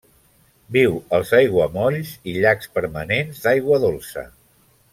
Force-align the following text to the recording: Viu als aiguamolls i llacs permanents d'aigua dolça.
Viu 0.77 0.95
als 1.17 1.33
aiguamolls 1.39 2.13
i 2.31 2.33
llacs 2.39 2.73
permanents 2.79 3.45
d'aigua 3.45 3.81
dolça. 3.85 4.25